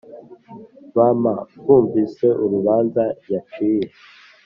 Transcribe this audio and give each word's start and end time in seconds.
Bm 0.93 1.23
bumvise 1.65 2.25
urubanza 2.43 3.03
yaciye 3.31 3.87